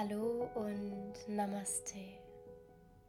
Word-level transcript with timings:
Hallo 0.00 0.48
und 0.54 1.12
Namaste. 1.28 1.98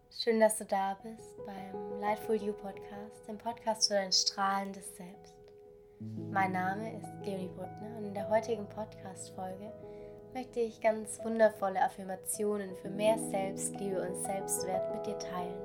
Schön, 0.09 0.41
dass 0.41 0.57
du 0.57 0.65
da 0.65 0.97
bist 1.01 1.37
beim 1.45 2.01
Lightful 2.01 2.35
You 2.35 2.51
Podcast, 2.51 3.25
dem 3.29 3.37
Podcast 3.37 3.87
für 3.87 3.93
dein 3.93 4.11
strahlendes 4.11 4.97
Selbst. 4.97 5.33
Mein 6.31 6.51
Name 6.51 6.97
ist 6.97 7.07
Leonie 7.25 7.47
Brückner 7.47 7.97
und 7.97 8.03
in 8.07 8.13
der 8.13 8.29
heutigen 8.29 8.67
Podcast-Folge 8.67 9.71
möchte 10.33 10.59
ich 10.59 10.81
ganz 10.81 11.17
wundervolle 11.23 11.81
Affirmationen 11.81 12.75
für 12.81 12.89
mehr 12.89 13.17
Selbstliebe 13.17 14.01
und 14.01 14.21
Selbstwert 14.23 14.93
mit 14.93 15.05
dir 15.05 15.17
teilen. 15.17 15.61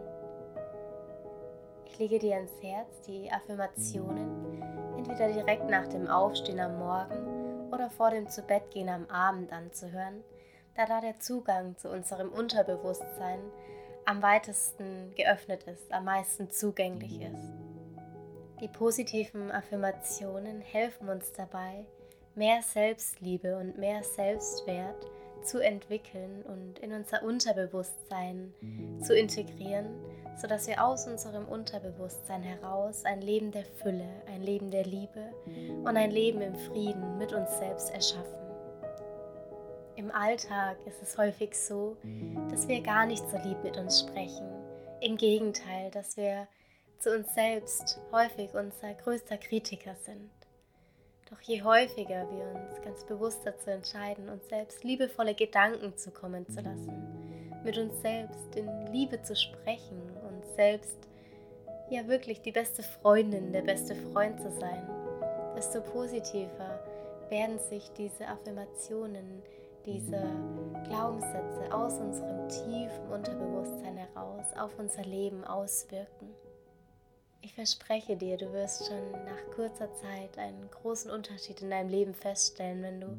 Ich 1.86 1.98
lege 1.98 2.20
dir 2.20 2.36
ans 2.36 2.62
Herz, 2.62 3.00
die 3.08 3.28
Affirmationen 3.32 4.62
entweder 4.96 5.32
direkt 5.32 5.68
nach 5.68 5.88
dem 5.88 6.06
Aufstehen 6.06 6.60
am 6.60 6.78
Morgen 6.78 7.72
oder 7.72 7.90
vor 7.90 8.10
dem 8.10 8.28
Zubettgehen 8.28 8.88
am 8.88 9.06
Abend 9.10 9.52
anzuhören– 9.52 10.22
da 10.76 10.84
da 10.84 11.00
der 11.00 11.18
Zugang 11.18 11.76
zu 11.78 11.88
unserem 11.88 12.28
Unterbewusstsein 12.30 13.40
am 14.04 14.22
weitesten 14.22 15.12
geöffnet 15.16 15.64
ist, 15.64 15.90
am 15.92 16.04
meisten 16.04 16.50
zugänglich 16.50 17.20
ist. 17.20 17.52
Die 18.60 18.68
positiven 18.68 19.50
Affirmationen 19.50 20.60
helfen 20.60 21.08
uns 21.08 21.32
dabei, 21.32 21.84
mehr 22.34 22.62
Selbstliebe 22.62 23.56
und 23.56 23.78
mehr 23.78 24.02
Selbstwert 24.02 25.06
zu 25.42 25.60
entwickeln 25.60 26.42
und 26.42 26.78
in 26.78 26.92
unser 26.92 27.22
Unterbewusstsein 27.22 28.52
zu 29.02 29.14
integrieren, 29.14 29.86
sodass 30.36 30.66
wir 30.66 30.84
aus 30.84 31.06
unserem 31.06 31.46
Unterbewusstsein 31.46 32.42
heraus 32.42 33.04
ein 33.04 33.20
Leben 33.20 33.50
der 33.50 33.64
Fülle, 33.64 34.08
ein 34.26 34.42
Leben 34.42 34.70
der 34.70 34.84
Liebe 34.84 35.32
und 35.84 35.96
ein 35.96 36.10
Leben 36.10 36.40
im 36.40 36.54
Frieden 36.54 37.18
mit 37.18 37.32
uns 37.32 37.58
selbst 37.58 37.90
erschaffen. 37.90 38.45
Im 39.96 40.10
Alltag 40.10 40.76
ist 40.84 41.02
es 41.02 41.16
häufig 41.16 41.56
so, 41.56 41.96
dass 42.50 42.68
wir 42.68 42.82
gar 42.82 43.06
nicht 43.06 43.24
so 43.30 43.38
lieb 43.38 43.56
mit 43.64 43.78
uns 43.78 44.00
sprechen. 44.00 44.46
Im 45.00 45.16
Gegenteil, 45.16 45.90
dass 45.90 46.18
wir 46.18 46.46
zu 46.98 47.14
uns 47.14 47.34
selbst 47.34 47.98
häufig 48.12 48.54
unser 48.54 48.92
größter 48.92 49.38
Kritiker 49.38 49.94
sind. 49.94 50.30
Doch 51.30 51.40
je 51.40 51.62
häufiger 51.62 52.28
wir 52.30 52.44
uns 52.44 52.82
ganz 52.82 53.04
bewusst 53.04 53.40
dazu 53.46 53.70
entscheiden, 53.70 54.28
uns 54.28 54.46
selbst 54.48 54.84
liebevolle 54.84 55.34
Gedanken 55.34 55.96
zukommen 55.96 56.46
zu 56.46 56.60
lassen, 56.60 57.62
mit 57.64 57.78
uns 57.78 57.98
selbst 58.02 58.54
in 58.54 58.68
Liebe 58.92 59.22
zu 59.22 59.34
sprechen, 59.34 59.98
uns 60.28 60.54
selbst 60.56 60.98
ja 61.88 62.06
wirklich 62.06 62.42
die 62.42 62.52
beste 62.52 62.82
Freundin, 62.82 63.50
der 63.50 63.62
beste 63.62 63.94
Freund 63.94 64.38
zu 64.42 64.50
sein, 64.50 64.86
desto 65.56 65.80
positiver 65.80 66.84
werden 67.30 67.58
sich 67.58 67.90
diese 67.96 68.28
Affirmationen 68.28 69.42
diese 69.86 70.20
Glaubenssätze 70.88 71.72
aus 71.72 71.98
unserem 71.98 72.48
tiefen 72.48 73.08
Unterbewusstsein 73.10 73.96
heraus 73.96 74.46
auf 74.58 74.76
unser 74.78 75.02
Leben 75.02 75.44
auswirken. 75.44 76.34
Ich 77.40 77.54
verspreche 77.54 78.16
dir, 78.16 78.36
du 78.36 78.52
wirst 78.52 78.88
schon 78.88 79.12
nach 79.12 79.54
kurzer 79.54 79.92
Zeit 79.94 80.36
einen 80.36 80.68
großen 80.70 81.10
Unterschied 81.10 81.62
in 81.62 81.70
deinem 81.70 81.88
Leben 81.88 82.14
feststellen, 82.14 82.82
wenn 82.82 83.00
du 83.00 83.16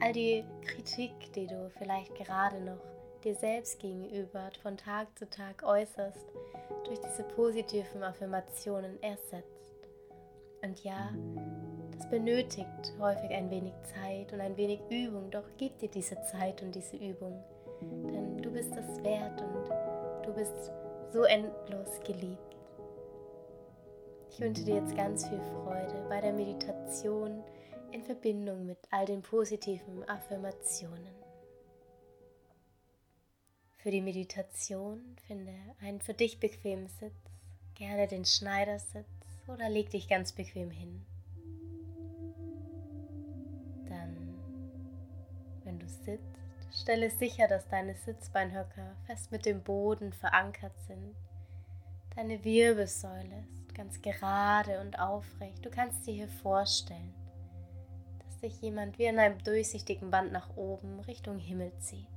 all 0.00 0.12
die 0.12 0.44
Kritik, 0.64 1.12
die 1.34 1.46
du 1.46 1.70
vielleicht 1.76 2.14
gerade 2.14 2.60
noch 2.62 2.80
dir 3.22 3.34
selbst 3.34 3.78
gegenüber 3.78 4.50
von 4.62 4.76
Tag 4.78 5.08
zu 5.18 5.28
Tag 5.28 5.62
äußerst, 5.62 6.26
durch 6.84 7.00
diese 7.00 7.24
positiven 7.24 8.02
Affirmationen 8.02 9.02
ersetzt. 9.02 9.58
Und 10.62 10.82
ja, 10.82 11.10
das 11.98 12.08
benötigt 12.08 12.94
häufig 13.00 13.30
ein 13.30 13.50
wenig 13.50 13.72
Zeit 13.82 14.32
und 14.32 14.40
ein 14.40 14.56
wenig 14.56 14.80
Übung, 14.88 15.30
doch 15.30 15.44
gib 15.58 15.78
dir 15.78 15.88
diese 15.88 16.20
Zeit 16.22 16.62
und 16.62 16.74
diese 16.74 16.96
Übung. 16.96 17.42
Denn 17.80 18.38
du 18.38 18.50
bist 18.52 18.72
es 18.76 19.02
wert 19.02 19.40
und 19.42 20.26
du 20.26 20.32
bist 20.32 20.70
so 21.12 21.24
endlos 21.24 22.00
geliebt. 22.06 22.56
Ich 24.30 24.38
wünsche 24.40 24.64
dir 24.64 24.76
jetzt 24.76 24.96
ganz 24.96 25.26
viel 25.26 25.40
Freude 25.40 26.06
bei 26.08 26.20
der 26.20 26.32
Meditation 26.32 27.42
in 27.90 28.04
Verbindung 28.04 28.66
mit 28.66 28.78
all 28.90 29.06
den 29.06 29.22
positiven 29.22 30.08
Affirmationen. 30.08 31.14
Für 33.78 33.90
die 33.90 34.02
Meditation 34.02 35.16
finde 35.26 35.52
einen 35.80 36.00
für 36.00 36.14
dich 36.14 36.38
bequemen 36.38 36.88
Sitz, 36.88 37.14
gerne 37.74 38.06
den 38.06 38.24
Schneidersitz 38.24 39.06
oder 39.48 39.68
leg 39.68 39.90
dich 39.90 40.08
ganz 40.08 40.32
bequem 40.32 40.70
hin. 40.70 41.04
Sitzt, 45.86 46.40
stelle 46.72 47.10
sicher, 47.10 47.48
dass 47.48 47.68
deine 47.68 47.94
Sitzbeinhöcker 47.94 48.96
fest 49.06 49.30
mit 49.32 49.46
dem 49.46 49.62
Boden 49.62 50.12
verankert 50.12 50.78
sind. 50.86 51.14
Deine 52.16 52.42
Wirbelsäule 52.44 53.44
ist 53.60 53.74
ganz 53.74 54.00
gerade 54.02 54.80
und 54.80 54.98
aufrecht. 54.98 55.64
Du 55.64 55.70
kannst 55.70 56.06
dir 56.06 56.14
hier 56.14 56.28
vorstellen, 56.28 57.14
dass 58.24 58.38
dich 58.40 58.60
jemand 58.60 58.98
wie 58.98 59.04
in 59.04 59.18
einem 59.18 59.42
durchsichtigen 59.42 60.10
Band 60.10 60.32
nach 60.32 60.56
oben 60.56 61.00
Richtung 61.00 61.38
Himmel 61.38 61.72
zieht. 61.78 62.08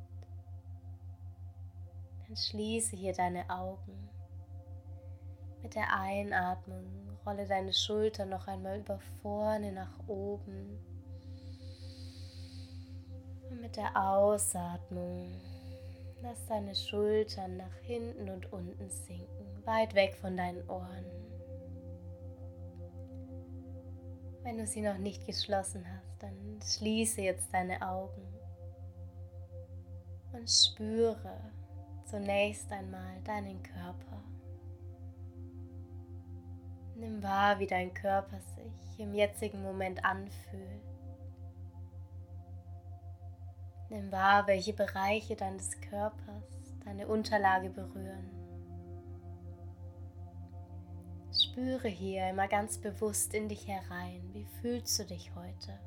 Dann 2.28 2.38
schließe 2.38 2.96
hier 2.96 3.14
deine 3.14 3.50
Augen. 3.50 4.10
Mit 5.62 5.76
der 5.76 5.94
Einatmung 5.94 7.02
rolle 7.26 7.48
deine 7.48 7.74
Schulter 7.74 8.26
noch 8.26 8.48
einmal 8.48 8.80
über 8.80 9.00
vorne 9.22 9.72
nach 9.72 10.00
oben 10.08 10.80
und 13.52 13.62
mit 13.62 13.76
der 13.76 13.96
Ausatmung 13.96 15.30
lass 16.22 16.46
deine 16.48 16.74
Schultern 16.74 17.58
nach 17.58 17.76
hinten 17.82 18.30
und 18.30 18.52
unten 18.54 18.90
sinken, 18.90 19.66
weit 19.66 19.94
weg 19.94 20.16
von 20.16 20.38
deinen 20.38 20.68
Ohren. 20.70 21.06
Wenn 24.44 24.58
du 24.58 24.66
sie 24.66 24.82
noch 24.82 24.98
nicht 24.98 25.26
geschlossen 25.26 25.86
hast, 25.88 26.24
dann 26.24 26.60
schließe 26.64 27.22
jetzt 27.22 27.54
deine 27.54 27.82
Augen 27.88 28.22
und 30.34 30.50
spüre 30.50 31.52
zunächst 32.06 32.72
einmal 32.72 33.22
deinen 33.24 33.62
Körper. 33.62 34.24
Nimm 36.96 37.22
wahr, 37.22 37.60
wie 37.60 37.68
dein 37.68 37.94
Körper 37.94 38.40
sich 38.40 39.00
im 39.00 39.14
jetzigen 39.14 39.62
Moment 39.62 40.04
anfühlt. 40.06 40.91
Nimm 43.92 44.10
wahr, 44.10 44.48
welche 44.48 44.72
Bereiche 44.72 45.36
deines 45.36 45.82
Körpers 45.82 46.46
deine 46.86 47.08
Unterlage 47.08 47.70
berühren. 47.70 48.30
Spüre 51.34 51.90
hier 51.90 52.30
immer 52.30 52.48
ganz 52.48 52.78
bewusst 52.78 53.34
in 53.34 53.50
dich 53.50 53.68
herein. 53.68 54.30
Wie 54.32 54.46
fühlst 54.62 54.98
du 54.98 55.04
dich 55.04 55.36
heute? 55.36 55.78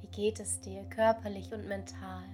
Wie 0.00 0.06
geht 0.06 0.40
es 0.40 0.62
dir 0.62 0.82
körperlich 0.84 1.52
und 1.52 1.68
mental? 1.68 2.24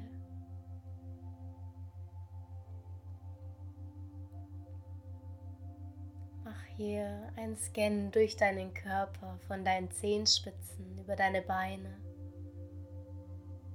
Mach 6.45 6.65
hier 6.77 7.33
ein 7.35 7.57
Scan 7.57 8.13
durch 8.13 8.37
deinen 8.37 8.73
Körper 8.73 9.41
von 9.49 9.65
deinen 9.65 9.91
Zehenspitzen 9.91 10.97
über 10.97 11.17
deine 11.17 11.43
Beine 11.43 12.08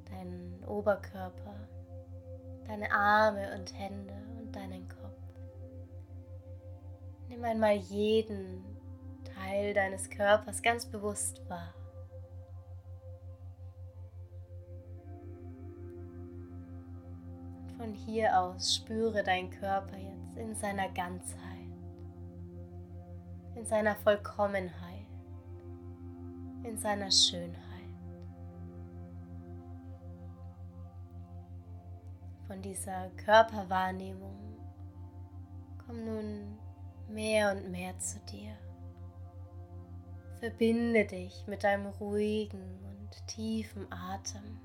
deinen 0.10 0.64
Oberkörper, 0.66 1.68
deine 2.68 2.92
Arme 2.92 3.56
und 3.56 3.74
Hände 3.78 4.14
und 4.40 4.56
deinen 4.56 4.88
Kopf. 4.88 5.04
Nimm 7.30 7.44
einmal 7.44 7.76
jeden 7.76 8.64
Teil 9.24 9.74
deines 9.74 10.10
Körpers 10.10 10.62
ganz 10.62 10.86
bewusst 10.86 11.42
wahr. 11.50 11.74
Von 17.78 17.94
hier 17.94 18.40
aus 18.40 18.76
spüre 18.76 19.24
dein 19.24 19.50
Körper 19.50 19.98
jetzt 19.98 20.38
in 20.38 20.56
seiner 20.56 20.90
Ganzheit, 20.90 21.40
in 23.56 23.66
seiner 23.66 23.96
Vollkommenheit, 23.96 25.08
in 26.64 26.78
seiner 26.78 27.12
Schönheit. 27.12 27.73
Von 32.54 32.62
dieser 32.62 33.10
Körperwahrnehmung 33.26 34.60
komm 35.84 36.06
nun 36.06 36.60
mehr 37.10 37.52
und 37.52 37.72
mehr 37.72 37.98
zu 37.98 38.20
dir. 38.32 38.56
Verbinde 40.40 41.06
dich 41.06 41.48
mit 41.48 41.64
deinem 41.64 41.88
ruhigen 41.88 42.62
und 42.62 43.28
tiefen 43.28 43.88
Atem. 43.92 44.60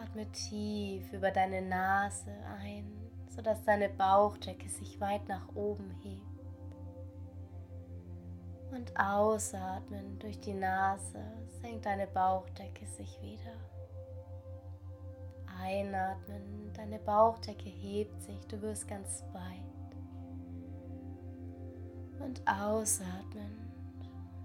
Atme 0.00 0.30
tief 0.30 1.12
über 1.12 1.32
deine 1.32 1.62
Nase 1.62 2.30
ein, 2.60 3.10
sodass 3.28 3.64
deine 3.64 3.88
Bauchdecke 3.88 4.68
sich 4.68 5.00
weit 5.00 5.26
nach 5.26 5.48
oben 5.56 5.90
hebt. 6.00 6.22
Und 8.70 8.96
ausatmen 8.96 10.20
durch 10.20 10.38
die 10.40 10.54
Nase 10.54 11.24
senkt 11.60 11.86
deine 11.86 12.06
Bauchdecke 12.06 12.86
sich 12.86 13.20
wieder. 13.20 13.77
Einatmen, 15.60 16.72
deine 16.74 16.98
Bauchdecke 16.98 17.68
hebt 17.68 18.22
sich, 18.22 18.46
du 18.46 18.60
wirst 18.62 18.88
ganz 18.88 19.24
weit. 19.32 19.62
Und 22.20 22.42
ausatmen, 22.46 23.72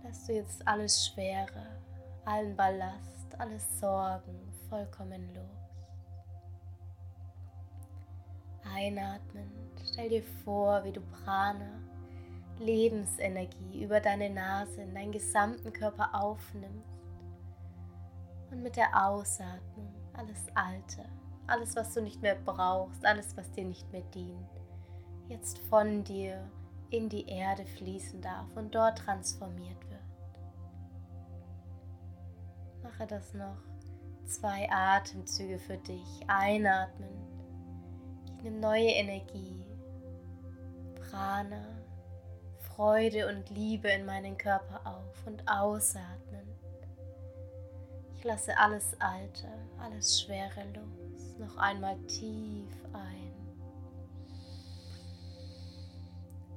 lässt 0.03 0.27
du 0.27 0.33
jetzt 0.33 0.67
alles 0.67 1.07
Schwere, 1.07 1.81
allen 2.25 2.55
Ballast, 2.55 3.39
alles 3.39 3.79
Sorgen 3.79 4.39
vollkommen 4.69 5.33
los. 5.33 5.43
Einatmen, 8.75 9.51
stell 9.91 10.09
dir 10.09 10.23
vor, 10.43 10.83
wie 10.83 10.91
du 10.91 11.01
Prana, 11.01 11.79
Lebensenergie 12.59 13.83
über 13.83 13.99
deine 13.99 14.29
Nase 14.29 14.81
in 14.81 14.93
deinen 14.93 15.11
gesamten 15.11 15.73
Körper 15.73 16.09
aufnimmst 16.13 16.87
und 18.51 18.61
mit 18.61 18.75
der 18.75 19.07
Ausatmung 19.07 20.02
alles 20.13 20.47
Alte, 20.55 21.05
alles, 21.47 21.75
was 21.75 21.93
du 21.93 22.01
nicht 22.01 22.21
mehr 22.21 22.35
brauchst, 22.35 23.05
alles, 23.05 23.35
was 23.35 23.51
dir 23.51 23.65
nicht 23.65 23.91
mehr 23.91 24.03
dient, 24.13 24.49
jetzt 25.27 25.59
von 25.69 26.03
dir 26.03 26.49
in 26.89 27.09
die 27.09 27.27
Erde 27.27 27.65
fließen 27.65 28.21
darf 28.21 28.55
und 28.55 28.75
dort 28.75 28.99
transformiert 28.99 29.89
wird. 29.89 29.99
Mache 32.83 33.07
das 33.07 33.33
noch 33.33 33.57
zwei 34.25 34.69
Atemzüge 34.69 35.59
für 35.59 35.77
dich. 35.77 36.21
Einatmen. 36.27 37.09
Ich 38.25 38.43
nehme 38.43 38.59
neue 38.59 38.89
Energie, 38.89 39.65
Prana, 40.95 41.65
Freude 42.59 43.27
und 43.27 43.49
Liebe 43.49 43.89
in 43.89 44.05
meinen 44.05 44.37
Körper 44.37 44.81
auf 44.85 45.25
und 45.25 45.47
ausatmen. 45.47 46.47
Lasse 48.25 48.57
alles 48.57 48.95
Alte, 48.99 49.49
alles 49.79 50.21
Schwere 50.21 50.63
los. 50.73 51.37
Noch 51.39 51.57
einmal 51.57 51.97
tief 52.07 52.71
ein 52.93 53.33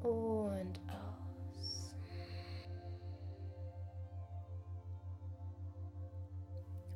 und 0.02 0.80
aus. 0.88 1.92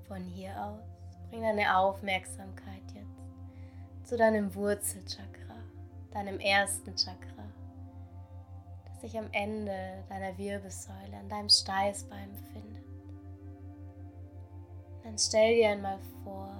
Von 0.06 0.22
hier 0.22 0.52
aus 0.62 1.18
bring 1.30 1.42
deine 1.42 1.76
Aufmerksamkeit 1.76 2.82
jetzt 2.94 4.08
zu 4.08 4.16
deinem 4.16 4.54
Wurzelchakra, 4.54 5.56
deinem 6.12 6.38
ersten 6.38 6.94
Chakra, 6.96 7.44
das 8.86 9.00
sich 9.00 9.18
am 9.18 9.28
Ende 9.32 10.04
deiner 10.08 10.36
Wirbelsäule, 10.38 11.16
an 11.18 11.28
deinem 11.28 11.48
Steißbein 11.48 12.30
befindet. 12.32 12.89
Dann 15.02 15.18
stell 15.18 15.56
dir 15.56 15.70
einmal 15.70 15.98
vor, 16.22 16.50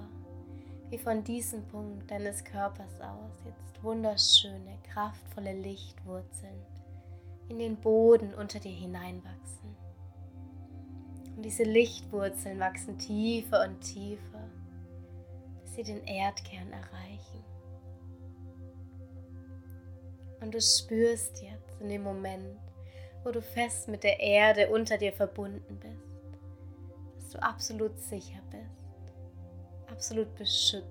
wie 0.89 0.97
von 0.97 1.23
diesem 1.23 1.65
Punkt 1.67 2.09
deines 2.11 2.43
Körpers 2.43 2.99
aus 2.99 3.31
jetzt 3.45 3.83
wunderschöne, 3.83 4.77
kraftvolle 4.91 5.53
Lichtwurzeln 5.53 6.65
in 7.47 7.59
den 7.59 7.77
Boden 7.77 8.33
unter 8.33 8.59
dir 8.59 8.71
hineinwachsen. 8.71 9.75
Und 11.35 11.43
diese 11.43 11.63
Lichtwurzeln 11.63 12.59
wachsen 12.59 12.97
tiefer 12.97 13.63
und 13.63 13.81
tiefer, 13.81 14.49
bis 15.61 15.75
sie 15.75 15.83
den 15.83 16.03
Erdkern 16.05 16.71
erreichen. 16.71 17.43
Und 20.41 20.53
du 20.53 20.61
spürst 20.61 21.41
jetzt 21.41 21.79
in 21.79 21.89
dem 21.89 22.03
Moment, 22.03 22.57
wo 23.23 23.31
du 23.31 23.41
fest 23.41 23.87
mit 23.87 24.03
der 24.03 24.19
Erde 24.19 24.69
unter 24.69 24.97
dir 24.97 25.13
verbunden 25.13 25.79
bist, 25.79 26.10
du 27.33 27.41
absolut 27.41 27.97
sicher 27.99 28.39
bist, 28.49 29.15
absolut 29.89 30.33
beschützt, 30.35 30.85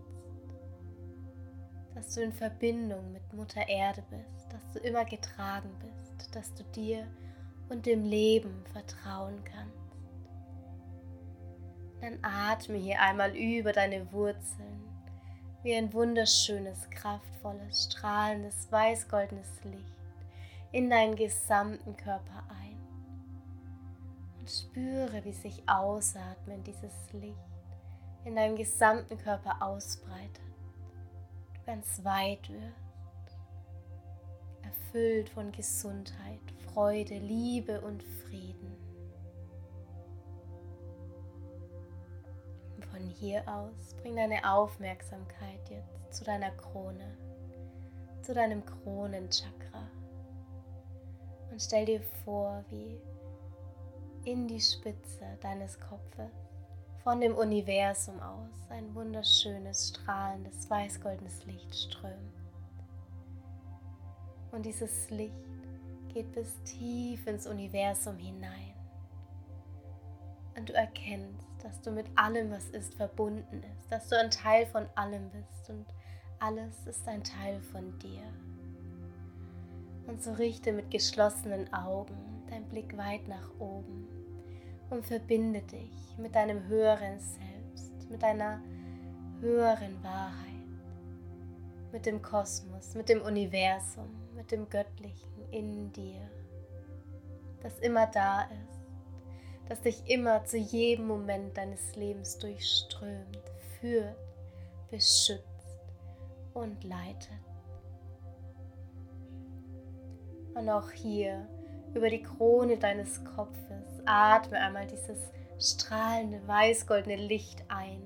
dass 1.95 2.15
du 2.15 2.23
in 2.23 2.33
Verbindung 2.33 3.13
mit 3.13 3.33
Mutter 3.33 3.69
Erde 3.69 4.03
bist, 4.11 4.53
dass 4.53 4.73
du 4.73 4.79
immer 4.81 5.05
getragen 5.05 5.71
bist, 5.81 6.35
dass 6.35 6.55
du 6.55 6.65
dir 6.65 7.07
und 7.69 7.87
dem 7.87 8.05
Leben 8.05 8.65
vertrauen 8.73 9.43
kannst. 9.45 9.81
Dann 12.01 12.19
atme 12.23 12.79
hier 12.79 13.01
einmal 13.01 13.37
über 13.37 13.73
deine 13.73 14.11
Wurzeln 14.13 14.81
wie 15.63 15.75
ein 15.75 15.93
wunderschönes, 15.93 16.89
kraftvolles, 16.91 17.85
strahlendes, 17.85 18.71
weißgoldenes 18.71 19.63
Licht 19.65 19.85
in 20.73 20.89
deinen 20.89 21.17
gesamten 21.17 21.97
Körper 21.97 22.45
ein. 22.49 22.69
Spüre, 24.49 25.25
wie 25.25 25.33
sich 25.33 25.63
ausatmen 25.69 26.63
dieses 26.65 27.13
Licht 27.13 27.37
in 28.25 28.37
deinem 28.37 28.57
gesamten 28.57 29.19
Körper 29.19 29.63
ausbreitet. 29.63 30.41
Du 31.55 31.61
ganz 31.67 32.05
weit 32.05 32.49
wirst, 32.49 33.39
erfüllt 34.63 35.29
von 35.31 35.53
Gesundheit, 35.53 36.41
Freude, 36.73 37.19
Liebe 37.19 37.81
und 37.81 38.03
Frieden. 38.03 38.77
Und 42.77 42.87
von 42.87 43.07
hier 43.07 43.43
aus 43.47 43.95
bring 44.03 44.17
deine 44.17 44.51
Aufmerksamkeit 44.51 45.71
jetzt 45.71 46.15
zu 46.15 46.25
deiner 46.25 46.51
Krone, 46.51 47.17
zu 48.23 48.35
deinem 48.35 48.65
Kronenchakra 48.65 49.89
und 51.51 51.61
stell 51.61 51.85
dir 51.85 52.01
vor, 52.25 52.65
wie 52.71 52.99
in 54.25 54.46
die 54.46 54.61
Spitze 54.61 55.25
deines 55.40 55.78
Kopfes 55.81 56.31
von 57.02 57.20
dem 57.20 57.34
Universum 57.34 58.20
aus 58.20 58.70
ein 58.70 58.94
wunderschönes, 58.94 59.88
strahlendes, 59.88 60.69
weißgoldenes 60.69 61.46
Licht 61.46 61.75
strömt. 61.75 62.34
Und 64.52 64.67
dieses 64.67 65.08
Licht 65.11 65.32
geht 66.12 66.31
bis 66.32 66.62
tief 66.64 67.26
ins 67.26 67.46
Universum 67.46 68.17
hinein. 68.19 68.75
Und 70.56 70.69
du 70.69 70.75
erkennst, 70.75 71.46
dass 71.62 71.81
du 71.81 71.90
mit 71.90 72.06
allem, 72.17 72.50
was 72.50 72.67
ist, 72.70 72.94
verbunden 72.94 73.62
ist, 73.62 73.90
dass 73.90 74.08
du 74.08 74.19
ein 74.19 74.31
Teil 74.31 74.67
von 74.67 74.87
allem 74.96 75.31
bist 75.31 75.70
und 75.70 75.87
alles 76.40 76.87
ist 76.87 77.06
ein 77.08 77.22
Teil 77.22 77.61
von 77.61 77.99
dir. 77.99 78.22
Und 80.06 80.22
so 80.22 80.32
richte 80.32 80.72
mit 80.72 80.90
geschlossenen 80.90 81.72
Augen 81.72 82.30
dein 82.50 82.69
Blick 82.69 82.97
weit 82.97 83.26
nach 83.29 83.50
oben 83.58 84.08
und 84.91 85.06
verbinde 85.06 85.62
dich 85.62 86.17
mit 86.19 86.35
deinem 86.35 86.67
höheren 86.67 87.19
Selbst, 87.19 88.11
mit 88.11 88.23
deiner 88.23 88.61
höheren 89.41 90.02
Wahrheit, 90.02 90.51
mit 91.93 92.06
dem 92.06 92.20
Kosmos, 92.20 92.94
mit 92.94 93.08
dem 93.08 93.22
Universum, 93.22 94.10
mit 94.34 94.51
dem 94.51 94.69
Göttlichen 94.69 95.48
in 95.51 95.93
dir, 95.93 96.29
das 97.63 97.79
immer 97.79 98.06
da 98.08 98.43
ist, 98.43 98.81
das 99.69 99.81
dich 99.81 100.10
immer 100.10 100.44
zu 100.44 100.58
jedem 100.58 101.06
Moment 101.06 101.56
deines 101.56 101.94
Lebens 101.94 102.39
durchströmt, 102.39 103.39
führt, 103.81 104.17
beschützt 104.91 105.44
und 106.55 106.82
leitet. 106.82 107.31
Und 110.55 110.69
auch 110.69 110.91
hier 110.91 111.48
über 111.94 112.09
die 112.09 112.23
Krone 112.23 112.77
deines 112.77 113.25
Kopfes. 113.25 114.03
Atme 114.05 114.59
einmal 114.59 114.87
dieses 114.87 115.31
strahlende 115.59 116.47
weißgoldene 116.47 117.17
Licht 117.17 117.65
ein. 117.69 118.03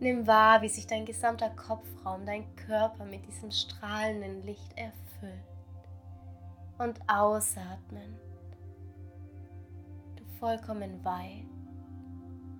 Nimm 0.00 0.26
wahr, 0.26 0.62
wie 0.62 0.68
sich 0.68 0.86
dein 0.86 1.04
gesamter 1.04 1.50
Kopfraum, 1.50 2.24
dein 2.24 2.44
Körper 2.56 3.04
mit 3.04 3.26
diesem 3.26 3.50
strahlenden 3.50 4.42
Licht 4.44 4.72
erfüllt. 4.76 5.34
Und 6.78 6.98
ausatmen. 7.06 8.18
Du 10.16 10.24
vollkommen 10.38 11.04
weit 11.04 11.44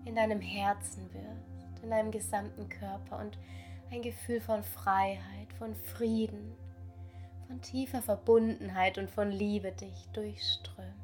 in 0.05 0.15
deinem 0.15 0.41
Herzen 0.41 1.11
wirst, 1.13 1.83
in 1.83 1.91
deinem 1.91 2.11
gesamten 2.11 2.69
Körper 2.69 3.19
und 3.19 3.39
ein 3.91 4.03
Gefühl 4.03 4.41
von 4.41 4.63
Freiheit, 4.63 5.53
von 5.59 5.75
Frieden, 5.75 6.50
von 7.51 7.61
tiefer 7.63 8.01
Verbundenheit 8.01 8.97
und 8.97 9.11
von 9.11 9.33
Liebe 9.33 9.73
dich 9.73 10.09
durchströmt. 10.13 10.95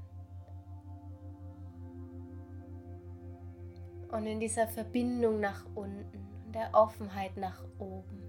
Und 4.12 4.26
in 4.26 4.38
dieser 4.38 4.68
Verbindung 4.68 5.40
nach 5.40 5.66
unten 5.74 6.24
und 6.46 6.54
der 6.54 6.70
Offenheit 6.72 7.36
nach 7.36 7.64
oben, 7.80 8.22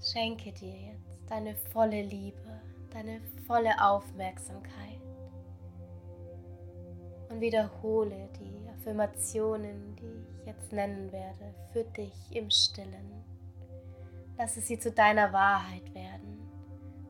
schenke 0.00 0.52
dir 0.52 0.74
jetzt 0.74 1.20
deine 1.28 1.54
volle 1.54 2.00
Liebe, 2.00 2.62
deine 2.90 3.20
volle 3.46 3.74
Aufmerksamkeit 3.78 5.02
und 7.28 7.42
wiederhole 7.42 8.30
die 8.40 8.66
Affirmationen, 8.70 9.94
die 9.96 10.40
ich 10.40 10.46
jetzt 10.46 10.72
nennen 10.72 11.12
werde, 11.12 11.54
für 11.74 11.84
dich 11.84 12.14
im 12.30 12.50
stillen. 12.50 13.37
Lasse 14.38 14.60
sie 14.60 14.78
zu 14.78 14.92
deiner 14.92 15.32
Wahrheit 15.32 15.92
werden, 15.94 16.48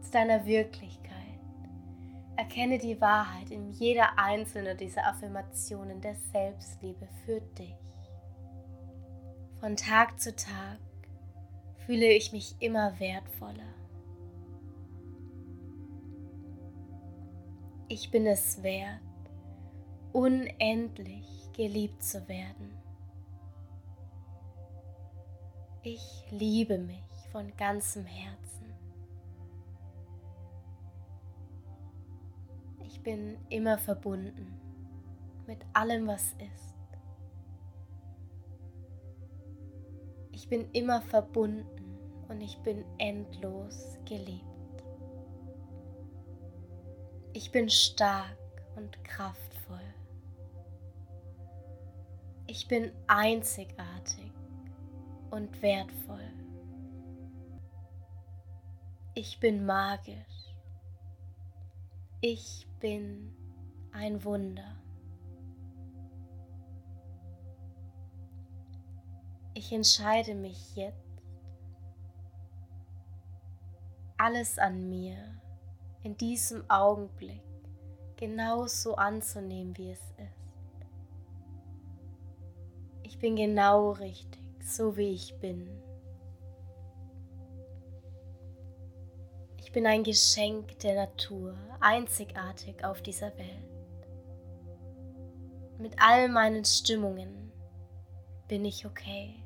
zu 0.00 0.10
deiner 0.10 0.46
Wirklichkeit. 0.46 1.14
Erkenne 2.36 2.78
die 2.78 2.98
Wahrheit 3.02 3.50
in 3.50 3.70
jeder 3.70 4.18
einzelnen 4.18 4.78
dieser 4.78 5.06
Affirmationen 5.06 6.00
der 6.00 6.14
Selbstliebe 6.32 7.06
für 7.26 7.42
dich. 7.42 7.76
Von 9.60 9.76
Tag 9.76 10.18
zu 10.18 10.34
Tag 10.34 10.78
fühle 11.84 12.06
ich 12.12 12.32
mich 12.32 12.56
immer 12.60 12.98
wertvoller. 12.98 13.74
Ich 17.88 18.10
bin 18.10 18.26
es 18.26 18.62
wert, 18.62 19.00
unendlich 20.12 21.26
geliebt 21.54 22.02
zu 22.02 22.26
werden. 22.26 22.72
Ich 25.82 26.24
liebe 26.30 26.78
mich 26.78 27.07
von 27.32 27.54
ganzem 27.56 28.04
Herzen. 28.04 28.74
Ich 32.86 33.00
bin 33.02 33.36
immer 33.48 33.78
verbunden 33.78 34.60
mit 35.46 35.64
allem, 35.72 36.06
was 36.06 36.32
ist. 36.32 36.74
Ich 40.32 40.48
bin 40.48 40.70
immer 40.72 41.02
verbunden 41.02 41.98
und 42.28 42.40
ich 42.40 42.58
bin 42.58 42.84
endlos 42.98 43.98
geliebt. 44.04 44.44
Ich 47.32 47.50
bin 47.50 47.68
stark 47.68 48.36
und 48.76 49.02
kraftvoll. 49.04 49.78
Ich 52.46 52.66
bin 52.68 52.92
einzigartig 53.06 54.32
und 55.30 55.60
wertvoll. 55.60 56.30
Ich 59.20 59.40
bin 59.40 59.66
magisch. 59.66 60.54
Ich 62.20 62.68
bin 62.78 63.34
ein 63.90 64.22
Wunder. 64.22 64.80
Ich 69.54 69.72
entscheide 69.72 70.36
mich 70.36 70.76
jetzt, 70.76 71.34
alles 74.18 74.56
an 74.56 74.88
mir 74.88 75.16
in 76.04 76.16
diesem 76.16 76.62
Augenblick 76.70 77.42
genauso 78.14 78.94
anzunehmen, 78.94 79.76
wie 79.76 79.90
es 79.90 80.12
ist. 80.12 80.86
Ich 83.02 83.18
bin 83.18 83.34
genau 83.34 83.90
richtig, 83.90 84.62
so 84.62 84.96
wie 84.96 85.08
ich 85.08 85.36
bin. 85.40 85.87
Ich 89.68 89.72
bin 89.72 89.86
ein 89.86 90.02
Geschenk 90.02 90.78
der 90.78 90.94
Natur, 90.94 91.54
einzigartig 91.80 92.82
auf 92.86 93.02
dieser 93.02 93.36
Welt. 93.36 93.68
Mit 95.76 95.92
all 95.98 96.30
meinen 96.30 96.64
Stimmungen 96.64 97.52
bin 98.48 98.64
ich 98.64 98.86
okay. 98.86 99.44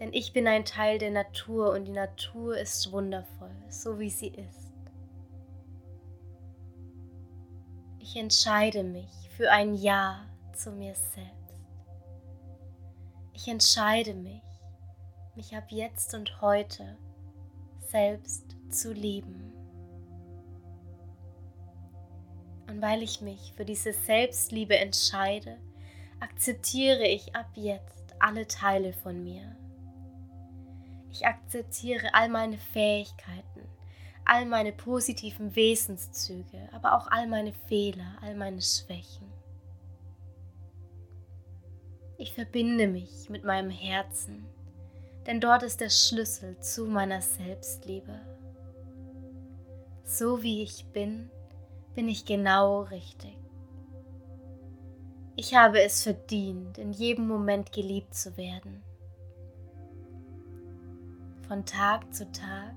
Denn 0.00 0.12
ich 0.12 0.32
bin 0.32 0.48
ein 0.48 0.64
Teil 0.64 0.98
der 0.98 1.12
Natur 1.12 1.70
und 1.70 1.84
die 1.84 1.92
Natur 1.92 2.58
ist 2.58 2.90
wundervoll, 2.90 3.54
so 3.68 4.00
wie 4.00 4.10
sie 4.10 4.30
ist. 4.30 4.72
Ich 8.00 8.16
entscheide 8.16 8.82
mich 8.82 9.30
für 9.36 9.52
ein 9.52 9.74
Ja 9.74 10.26
zu 10.52 10.72
mir 10.72 10.96
selbst. 10.96 11.54
Ich 13.34 13.46
entscheide 13.46 14.14
mich, 14.14 14.42
mich 15.36 15.54
ab 15.54 15.66
jetzt 15.68 16.12
und 16.12 16.40
heute 16.40 16.98
selbst 17.92 18.56
zu 18.70 18.92
lieben. 18.92 19.52
Und 22.66 22.80
weil 22.80 23.02
ich 23.02 23.20
mich 23.20 23.52
für 23.54 23.66
diese 23.66 23.92
Selbstliebe 23.92 24.76
entscheide, 24.76 25.58
akzeptiere 26.20 27.06
ich 27.06 27.36
ab 27.36 27.50
jetzt 27.54 28.14
alle 28.18 28.46
Teile 28.46 28.94
von 28.94 29.22
mir. 29.22 29.56
Ich 31.10 31.26
akzeptiere 31.26 32.14
all 32.14 32.30
meine 32.30 32.56
Fähigkeiten, 32.56 33.68
all 34.24 34.46
meine 34.46 34.72
positiven 34.72 35.54
Wesenszüge, 35.54 36.70
aber 36.72 36.96
auch 36.96 37.08
all 37.08 37.26
meine 37.26 37.52
Fehler, 37.68 38.16
all 38.22 38.34
meine 38.34 38.62
Schwächen. 38.62 39.30
Ich 42.16 42.32
verbinde 42.32 42.86
mich 42.86 43.28
mit 43.28 43.44
meinem 43.44 43.70
Herzen, 43.70 44.46
denn 45.26 45.40
dort 45.40 45.62
ist 45.62 45.80
der 45.80 45.90
Schlüssel 45.90 46.58
zu 46.58 46.86
meiner 46.86 47.20
Selbstliebe. 47.20 48.20
So 50.04 50.42
wie 50.42 50.62
ich 50.62 50.86
bin, 50.92 51.30
bin 51.94 52.08
ich 52.08 52.24
genau 52.24 52.82
richtig. 52.82 53.36
Ich 55.36 55.54
habe 55.54 55.80
es 55.80 56.02
verdient, 56.02 56.78
in 56.78 56.92
jedem 56.92 57.26
Moment 57.26 57.72
geliebt 57.72 58.14
zu 58.14 58.36
werden. 58.36 58.82
Von 61.48 61.64
Tag 61.64 62.12
zu 62.12 62.30
Tag 62.32 62.74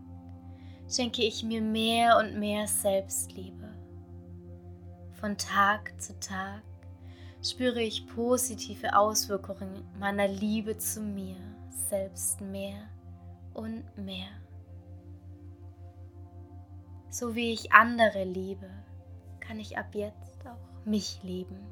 schenke 0.90 1.24
ich 1.24 1.44
mir 1.44 1.62
mehr 1.62 2.18
und 2.18 2.40
mehr 2.40 2.68
Selbstliebe. 2.68 3.74
Von 5.14 5.38
Tag 5.38 6.00
zu 6.00 6.18
Tag 6.20 6.62
spüre 7.42 7.82
ich 7.82 8.08
positive 8.08 8.98
Auswirkungen 8.98 9.88
meiner 10.00 10.28
Liebe 10.28 10.78
zu 10.78 11.02
mir 11.02 11.55
selbst 11.76 12.42
mehr 12.42 12.90
und 13.54 13.86
mehr 13.98 14.30
so 17.16 17.34
wie 17.34 17.54
ich 17.54 17.72
andere 17.72 18.26
liebe, 18.26 18.70
kann 19.40 19.58
ich 19.58 19.78
ab 19.78 19.96
jetzt 19.96 20.46
auch 20.46 20.86
mich 20.86 21.24
lieben. 21.24 21.66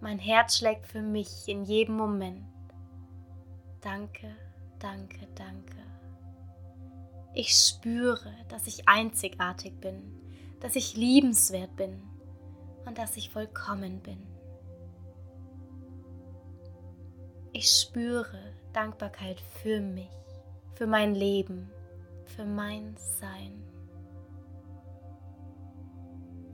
Mein 0.00 0.18
Herz 0.18 0.56
schlägt 0.56 0.88
für 0.88 1.02
mich 1.02 1.46
in 1.46 1.62
jedem 1.62 1.96
Moment. 1.96 2.44
Danke, 3.80 4.34
danke, 4.80 5.28
danke. 5.36 5.76
Ich 7.32 7.54
spüre, 7.54 8.34
dass 8.48 8.66
ich 8.66 8.88
einzigartig 8.88 9.78
bin, 9.80 10.02
dass 10.58 10.74
ich 10.74 10.96
liebenswert 10.96 11.76
bin 11.76 12.02
und 12.86 12.98
dass 12.98 13.16
ich 13.16 13.30
vollkommen 13.30 14.00
bin. 14.00 14.29
Ich 17.62 17.78
spüre 17.78 18.40
Dankbarkeit 18.72 19.38
für 19.38 19.82
mich, 19.82 20.08
für 20.76 20.86
mein 20.86 21.14
Leben 21.14 21.70
für 22.24 22.46
mein 22.46 22.96
Sein. 22.96 23.62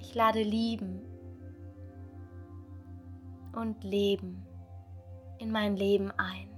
Ich 0.00 0.16
lade 0.16 0.42
Lieben 0.42 1.00
und 3.52 3.84
Leben 3.84 4.44
in 5.38 5.52
mein 5.52 5.76
Leben 5.76 6.10
ein. 6.16 6.48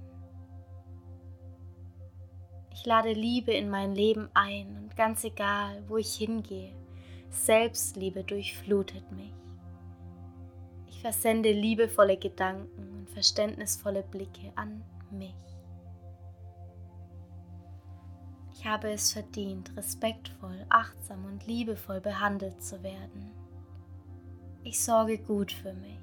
Ich 2.73 2.87
lade 2.87 3.13
Liebe 3.13 3.53
in 3.53 3.69
mein 3.69 3.93
Leben 3.93 4.29
ein 4.33 4.75
und 4.77 4.95
ganz 4.95 5.23
egal, 5.25 5.83
wo 5.87 5.97
ich 5.97 6.15
hingehe, 6.15 6.73
Selbstliebe 7.29 8.23
durchflutet 8.23 9.11
mich. 9.11 9.31
Versende 11.01 11.53
liebevolle 11.53 12.17
Gedanken 12.17 12.89
und 12.89 13.09
verständnisvolle 13.09 14.03
Blicke 14.03 14.51
an 14.55 14.83
mich. 15.09 15.33
Ich 18.53 18.65
habe 18.65 18.91
es 18.91 19.13
verdient, 19.13 19.71
respektvoll, 19.77 20.65
achtsam 20.67 21.23
und 21.23 21.47
liebevoll 21.47 22.01
behandelt 22.01 22.61
zu 22.61 22.83
werden. 22.83 23.31
Ich 24.65 24.83
sorge 24.83 25.17
gut 25.17 25.53
für 25.53 25.71
mich. 25.71 25.97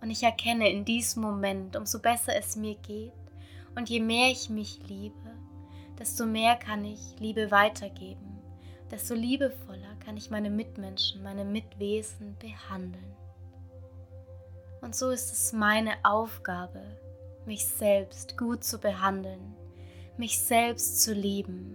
Und 0.00 0.10
ich 0.10 0.22
erkenne 0.22 0.70
in 0.70 0.84
diesem 0.84 1.22
Moment, 1.22 1.74
umso 1.74 1.98
besser 1.98 2.36
es 2.36 2.54
mir 2.54 2.76
geht 2.76 3.12
und 3.74 3.90
je 3.90 3.98
mehr 3.98 4.30
ich 4.30 4.48
mich 4.48 4.78
liebe, 4.86 5.34
desto 5.98 6.24
mehr 6.24 6.54
kann 6.54 6.84
ich 6.84 7.18
Liebe 7.18 7.50
weitergeben, 7.50 8.38
desto 8.92 9.14
liebevoller 9.14 9.96
kann 10.04 10.16
ich 10.16 10.30
meine 10.30 10.50
Mitmenschen, 10.50 11.24
meine 11.24 11.44
Mitwesen 11.44 12.36
behandeln. 12.38 13.16
Und 14.80 14.96
so 14.96 15.10
ist 15.10 15.32
es 15.32 15.52
meine 15.52 15.92
Aufgabe, 16.02 16.82
mich 17.46 17.66
selbst 17.66 18.38
gut 18.38 18.64
zu 18.64 18.78
behandeln 18.78 19.56
mich 20.20 20.38
selbst 20.38 21.00
zu 21.00 21.14
lieben. 21.14 21.74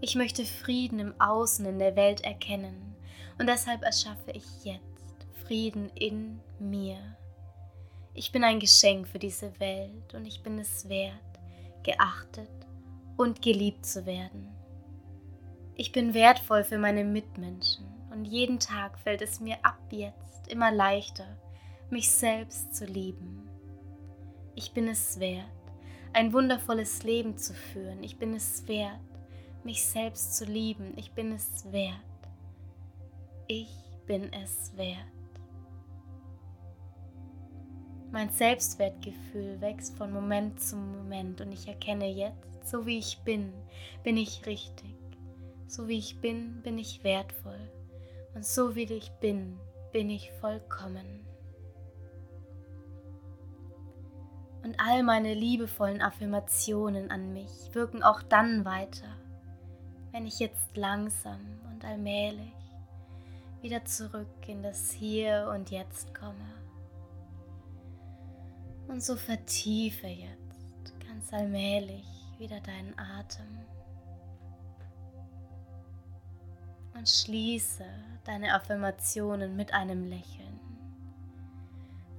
Ich 0.00 0.16
möchte 0.16 0.44
Frieden 0.44 0.98
im 0.98 1.20
Außen 1.20 1.64
in 1.64 1.78
der 1.78 1.94
Welt 1.94 2.22
erkennen 2.22 2.96
und 3.38 3.46
deshalb 3.46 3.82
erschaffe 3.82 4.32
ich 4.32 4.64
jetzt 4.64 4.82
Frieden 5.46 5.88
in 5.94 6.40
mir. 6.58 6.98
Ich 8.12 8.32
bin 8.32 8.42
ein 8.42 8.58
Geschenk 8.58 9.06
für 9.06 9.20
diese 9.20 9.58
Welt 9.60 10.12
und 10.12 10.26
ich 10.26 10.42
bin 10.42 10.58
es 10.58 10.88
wert, 10.88 11.14
geachtet 11.84 12.50
und 13.16 13.40
geliebt 13.40 13.86
zu 13.86 14.04
werden. 14.04 14.48
Ich 15.76 15.92
bin 15.92 16.14
wertvoll 16.14 16.64
für 16.64 16.78
meine 16.78 17.04
Mitmenschen 17.04 17.86
und 18.10 18.24
jeden 18.24 18.58
Tag 18.58 18.98
fällt 18.98 19.22
es 19.22 19.38
mir 19.38 19.56
ab 19.62 19.78
jetzt 19.90 20.48
immer 20.48 20.72
leichter, 20.72 21.38
mich 21.92 22.10
selbst 22.10 22.74
zu 22.74 22.86
lieben. 22.86 23.46
Ich 24.54 24.72
bin 24.72 24.88
es 24.88 25.20
wert, 25.20 25.44
ein 26.14 26.32
wundervolles 26.32 27.02
Leben 27.02 27.36
zu 27.36 27.52
führen. 27.52 28.02
Ich 28.02 28.18
bin 28.18 28.34
es 28.34 28.66
wert, 28.66 28.98
mich 29.62 29.84
selbst 29.84 30.36
zu 30.36 30.46
lieben. 30.46 30.94
Ich 30.96 31.12
bin 31.12 31.32
es 31.32 31.70
wert. 31.70 31.94
Ich 33.46 33.68
bin 34.06 34.32
es 34.32 34.74
wert. 34.76 34.98
Mein 38.10 38.30
Selbstwertgefühl 38.30 39.60
wächst 39.60 39.96
von 39.96 40.12
Moment 40.12 40.60
zu 40.60 40.76
Moment 40.76 41.42
und 41.42 41.52
ich 41.52 41.68
erkenne 41.68 42.10
jetzt, 42.10 42.70
so 42.70 42.86
wie 42.86 42.98
ich 42.98 43.18
bin, 43.24 43.52
bin 44.02 44.16
ich 44.16 44.46
richtig. 44.46 44.96
So 45.66 45.88
wie 45.88 45.98
ich 45.98 46.20
bin, 46.20 46.62
bin 46.62 46.78
ich 46.78 47.04
wertvoll. 47.04 47.70
Und 48.34 48.46
so 48.46 48.74
wie 48.74 48.84
ich 48.84 49.10
bin, 49.20 49.58
bin 49.92 50.08
ich 50.08 50.30
vollkommen. 50.40 51.31
Und 54.62 54.78
all 54.78 55.02
meine 55.02 55.34
liebevollen 55.34 56.00
Affirmationen 56.00 57.10
an 57.10 57.32
mich 57.32 57.50
wirken 57.72 58.02
auch 58.02 58.22
dann 58.22 58.64
weiter, 58.64 59.08
wenn 60.12 60.26
ich 60.26 60.38
jetzt 60.38 60.76
langsam 60.76 61.40
und 61.70 61.84
allmählich 61.84 62.52
wieder 63.60 63.84
zurück 63.84 64.28
in 64.46 64.62
das 64.62 64.92
Hier 64.92 65.50
und 65.54 65.70
Jetzt 65.70 66.14
komme. 66.14 66.36
Und 68.88 69.02
so 69.02 69.16
vertiefe 69.16 70.06
jetzt 70.06 71.00
ganz 71.06 71.32
allmählich 71.32 72.04
wieder 72.38 72.60
deinen 72.60 72.96
Atem 72.98 73.46
und 76.94 77.08
schließe 77.08 77.84
deine 78.24 78.54
Affirmationen 78.54 79.56
mit 79.56 79.72
einem 79.72 80.04
Lächeln. 80.04 80.51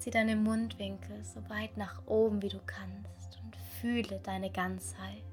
Zieh 0.03 0.11
deine 0.11 0.35
Mundwinkel 0.35 1.23
so 1.23 1.49
weit 1.49 1.77
nach 1.77 2.05
oben 2.07 2.41
wie 2.41 2.49
du 2.49 2.59
kannst 2.65 3.39
und 3.41 3.55
fühle 3.79 4.19
deine 4.19 4.51
Ganzheit. 4.51 5.23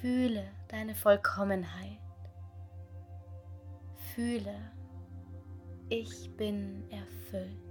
Fühle 0.00 0.50
deine 0.66 0.96
Vollkommenheit. 0.96 2.00
Fühle, 4.12 4.72
ich 5.88 6.36
bin 6.36 6.90
erfüllt 6.90 7.64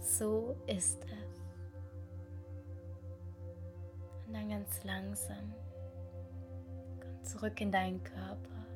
so 0.00 0.56
ist 0.66 1.04
es. 1.04 1.40
Und 4.26 4.34
dann 4.34 4.48
ganz 4.48 4.84
langsam 4.84 5.54
komm 7.00 7.24
zurück 7.24 7.60
in 7.60 7.72
deinen 7.72 8.02
Körper. 8.02 8.66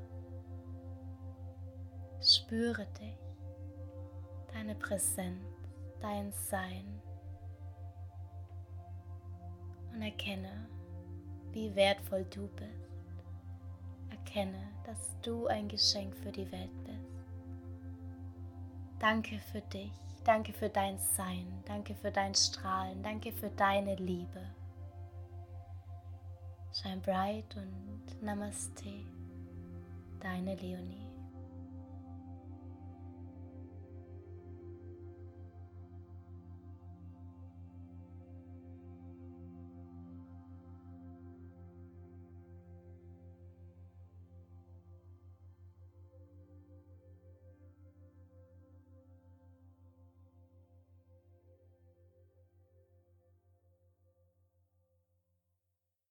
Spüre 2.21 2.87
dich, 3.01 3.22
deine 4.53 4.75
Präsenz, 4.75 5.43
dein 6.01 6.33
Sein 6.33 7.01
und 9.93 10.03
erkenne, 10.03 10.69
wie 11.53 11.75
wertvoll 11.75 12.25
du 12.25 12.49
bist. 12.49 12.71
Erkenne, 14.11 14.69
dass 14.85 15.17
du 15.23 15.47
ein 15.47 15.69
Geschenk 15.69 16.17
für 16.17 16.33
die 16.33 16.51
Welt 16.51 16.85
bist. 16.85 16.99
Danke 18.99 19.39
für 19.39 19.61
dich 19.61 19.93
Danke 20.25 20.53
für 20.53 20.69
dein 20.69 20.99
Sein, 20.99 21.47
danke 21.67 21.95
für 21.97 22.13
dein 22.13 22.35
Strahlen, 22.35 23.03
danke 23.03 23.33
für 23.33 23.51
deine 23.51 23.97
Liebe. 23.97 24.41
Shine 26.73 26.99
bright 26.99 27.57
und 27.57 28.23
Namaste, 28.23 29.05
deine 30.21 30.55
Leonie. 30.55 31.02